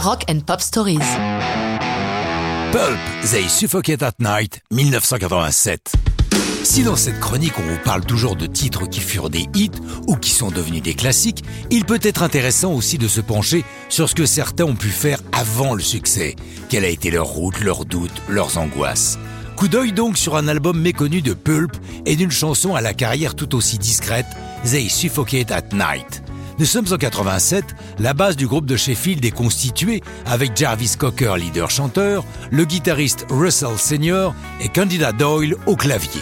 [0.00, 1.00] Rock and Pop Stories.
[2.70, 2.98] Pulp,
[3.32, 5.92] They Suffocate at Night, 1987.
[6.62, 9.72] Si dans cette chronique on vous parle toujours de titres qui furent des hits
[10.06, 14.08] ou qui sont devenus des classiques, il peut être intéressant aussi de se pencher sur
[14.08, 16.36] ce que certains ont pu faire avant le succès.
[16.68, 19.18] Quelle a été leur route, leurs doutes, leurs angoisses?
[19.56, 21.76] Coup d'œil donc sur un album méconnu de Pulp
[22.06, 24.26] et d'une chanson à la carrière tout aussi discrète,
[24.64, 26.22] They Suffocate at Night.
[26.58, 27.64] Nous sommes en 87,
[28.00, 33.78] la base du groupe de Sheffield est constituée avec Jarvis Cocker, leader-chanteur, le guitariste Russell
[33.78, 36.20] Senior et Candida Doyle au clavier.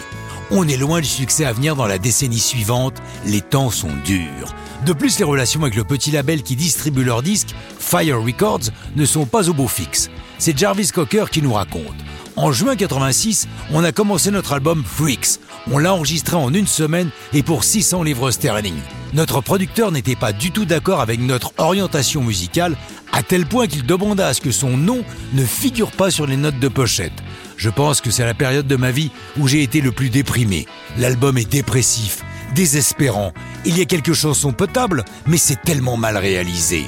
[0.51, 4.53] On est loin du succès à venir dans la décennie suivante, les temps sont durs.
[4.85, 9.05] De plus, les relations avec le petit label qui distribue leurs disques, Fire Records, ne
[9.05, 10.11] sont pas au beau fixe.
[10.37, 11.95] C'est Jarvis Cocker qui nous raconte.
[12.35, 15.39] En juin 86, on a commencé notre album Freaks.
[15.71, 18.77] On l'a enregistré en une semaine et pour 600 livres sterling.
[19.13, 22.75] Notre producteur n'était pas du tout d'accord avec notre orientation musicale,
[23.11, 25.03] à tel point qu'il demanda à ce que son nom
[25.33, 27.13] ne figure pas sur les notes de pochette.
[27.55, 30.67] Je pense que c'est la période de ma vie où j'ai été le plus déprimé.
[30.97, 32.23] L'album est dépressif,
[32.53, 33.33] désespérant.
[33.65, 36.85] Il y a quelques chansons potables, mais c'est tellement mal réalisé.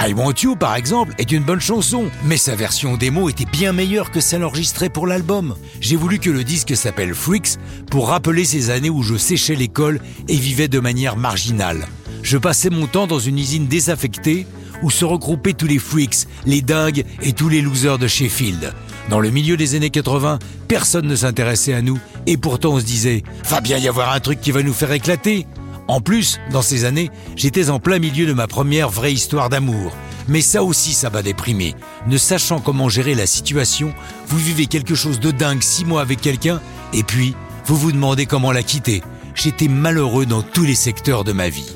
[0.00, 3.72] I Want You, par exemple, est une bonne chanson, mais sa version démo était bien
[3.72, 5.56] meilleure que celle enregistrée pour l'album.
[5.80, 7.58] J'ai voulu que le disque s'appelle Freaks
[7.90, 11.84] pour rappeler ces années où je séchais l'école et vivais de manière marginale.
[12.22, 14.46] Je passais mon temps dans une usine désaffectée
[14.84, 18.72] où se regroupaient tous les freaks, les dingues et tous les losers de Sheffield.
[19.10, 20.38] Dans le milieu des années 80,
[20.68, 24.20] personne ne s'intéressait à nous et pourtant on se disait «Va bien y avoir un
[24.20, 25.48] truc qui va nous faire éclater!»
[25.88, 29.92] En plus, dans ces années, j'étais en plein milieu de ma première vraie histoire d'amour.
[30.28, 31.74] Mais ça aussi, ça m'a déprimé.
[32.06, 33.94] Ne sachant comment gérer la situation,
[34.26, 36.60] vous vivez quelque chose de dingue six mois avec quelqu'un,
[36.92, 39.02] et puis, vous vous demandez comment la quitter.
[39.34, 41.72] J'étais malheureux dans tous les secteurs de ma vie.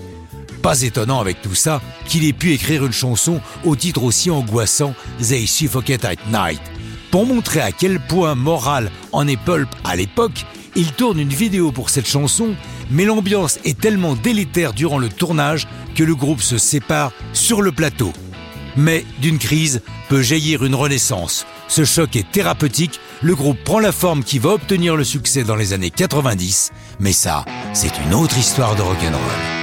[0.61, 4.95] Pas étonnant avec tout ça qu'il ait pu écrire une chanson au titre aussi angoissant
[5.21, 6.61] They Suffocate at Night.
[7.11, 10.45] Pour montrer à quel point moral en est Pulp à l'époque,
[10.77, 12.55] il tourne une vidéo pour cette chanson,
[12.93, 17.73] mais l'ambiance est tellement délétère durant le tournage que le groupe se sépare sur le
[17.73, 18.13] plateau.
[18.77, 21.47] Mais d'une crise peut jaillir une renaissance.
[21.69, 25.57] Ce choc est thérapeutique, le groupe prend la forme qui va obtenir le succès dans
[25.57, 26.71] les années 90,
[27.01, 29.62] mais ça, c'est une autre histoire de rock'n'roll.